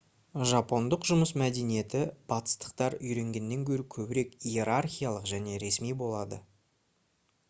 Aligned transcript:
жапондық 0.51 1.03
жұмыс 1.09 1.33
мәдениеті 1.41 1.99
батыстықтар 2.33 2.95
үйренгеннен 3.09 3.67
гөрі 3.67 3.85
көбірек 3.97 4.33
иерархиялық 4.53 5.29
және 5.33 5.59
ресми 5.65 5.93
болады 6.01 6.41